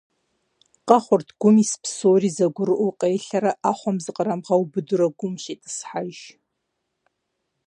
Къэхъурт 0.87 1.29
гум 1.39 1.55
ис 1.63 1.71
псори 1.81 2.29
зэгурыӀуэу 2.35 2.97
къелъэрэ 2.99 3.51
Ӏэхъуэм 3.61 3.97
зыкърамыгъэубыдурэ 4.03 5.07
гум 5.17 5.33
щитӀысхьэж. 5.43 6.17